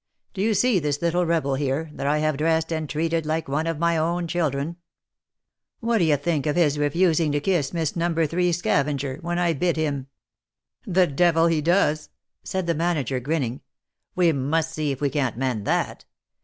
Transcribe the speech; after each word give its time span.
Do 0.33 0.41
you 0.41 0.55
see 0.55 0.79
this 0.79 0.99
little 0.99 1.27
rebel 1.27 1.53
here, 1.53 1.91
that 1.93 2.07
I 2.07 2.17
have 2.17 2.35
dressed 2.37 2.73
and 2.73 2.89
treated 2.89 3.23
like 3.27 3.47
one 3.47 3.67
of 3.67 3.77
my 3.77 3.97
own 3.97 4.25
children? 4.27 4.77
What 5.79 5.99
d'ye 5.99 6.15
think 6.15 6.47
of 6.47 6.55
his 6.55 6.79
refusing 6.79 7.31
to 7.33 7.39
kiss 7.39 7.71
Miss 7.71 7.95
No. 7.95 8.25
3, 8.25 8.51
scavenger, 8.51 9.19
when 9.21 9.37
I 9.37 9.53
bid 9.53 9.77
him?"" 9.77 10.07
The 10.87 11.05
devil 11.05 11.45
he 11.45 11.61
does?" 11.61 12.09
said 12.43 12.65
the 12.65 12.73
manager 12.73 13.19
grinning;" 13.19 13.61
we 14.15 14.31
must 14.31 14.71
see 14.71 14.91
if 14.91 15.01
we 15.01 15.11
can't 15.11 15.37
mend 15.37 15.65
that. 15.65 16.05